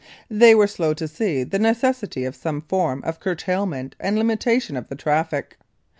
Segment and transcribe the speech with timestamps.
[0.31, 4.87] They were slow to see the necessity of some form of curtailment and limitation of
[4.87, 5.57] the traffic.